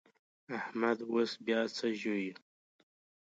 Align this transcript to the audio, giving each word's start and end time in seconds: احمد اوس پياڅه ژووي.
احمد 0.57 0.97
اوس 1.11 1.31
پياڅه 1.43 1.87
ژووي. 1.99 2.31